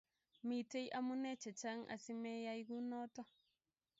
Miten 0.47 0.85
amune 0.97 1.31
chechang 1.41 1.83
asimeyay 1.93 2.61
kunoto 2.67 3.21